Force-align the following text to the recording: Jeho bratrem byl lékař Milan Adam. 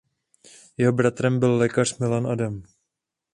Jeho 0.77 0.93
bratrem 0.93 1.39
byl 1.39 1.57
lékař 1.57 1.97
Milan 1.99 2.27
Adam. 2.27 2.63